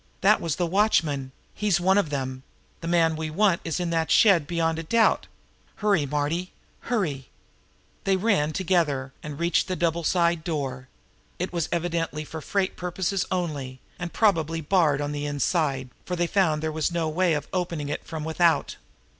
[0.21, 1.31] "That was the watchman.
[1.53, 2.41] He's one of them.
[2.79, 5.27] The man we want is in that shed beyond a doubt.
[5.75, 6.53] Hurry, Marty
[6.89, 7.29] hurry!"
[8.05, 10.87] They ran together now, and reached the double side door.
[11.37, 16.25] It was evidently for freight purposes only, and probably barred on the inside, for they
[16.25, 18.77] found there was no way of opening it from without.